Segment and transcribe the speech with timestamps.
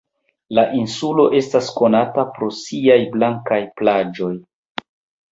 [0.59, 4.31] La insulo estas konata pro siaj blankaj plaĝoj.